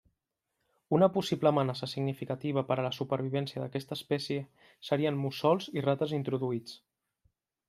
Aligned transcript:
Una 0.97 1.09
possible 1.17 1.49
amenaça 1.51 1.89
significativa 1.91 2.63
per 2.71 2.77
a 2.77 2.85
la 2.87 2.93
supervivència 3.01 3.63
d'aquesta 3.65 3.99
espècie 3.99 4.41
serien 4.91 5.21
mussols 5.27 5.69
i 5.79 5.87
rates 5.91 6.19
introduïts. 6.23 6.77